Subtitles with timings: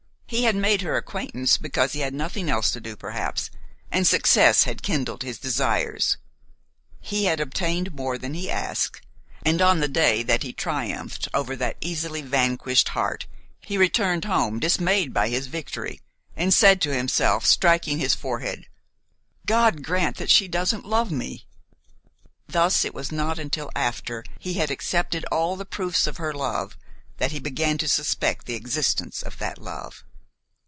[0.31, 3.51] He had made her acquaintance because he had nothing else to do, perhaps,
[3.91, 6.15] and success had kindled his desires;
[7.01, 9.01] he had obtained more than he asked,
[9.45, 13.27] and on the day that he triumphed over that easily vanquished heart
[13.59, 15.99] he returned home dismayed by his victory,
[16.37, 18.67] and said to himself, striking his forehead:
[19.45, 21.45] "God grant that she doesn't love me!"
[22.47, 26.77] Thus it was not until after he had accepted all the proofs of her love
[27.17, 30.05] that he began to suspect the existence of that love.